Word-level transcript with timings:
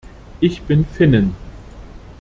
Ich 0.39 0.63
bin 0.63 0.83
Finnin. 0.83 1.35